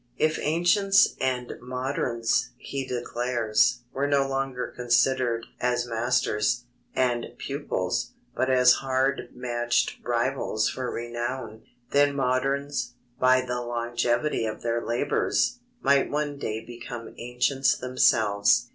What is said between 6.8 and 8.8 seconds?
and pupils, but as